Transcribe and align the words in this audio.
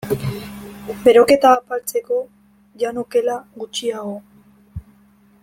Beroketa 1.03 1.51
apaltzeko, 1.57 2.17
jan 2.85 2.99
okela 3.03 3.37
gutxiago. 3.65 4.19